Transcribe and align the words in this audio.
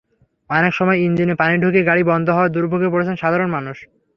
অনেক 0.49 0.73
সময় 0.75 0.97
ইঞ্জিনে 1.05 1.35
পানি 1.35 1.55
ঢুকে 1.63 1.81
গাড়ি 1.83 2.03
বন্ধ 2.03 2.27
হওয়ায় 2.29 2.53
দুর্ভোগে 2.55 2.89
পড়ছেন 2.93 3.15
সাধারণ 3.15 3.49
মানুষ। 3.51 3.77